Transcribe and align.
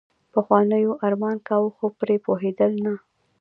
پخوانیو 0.33 0.81
يې 0.95 0.99
ارمان 1.07 1.37
کاوه 1.47 1.69
خو 1.75 1.85
پرې 1.99 2.15
پوهېدل 2.25 2.71
نه. 2.85 2.93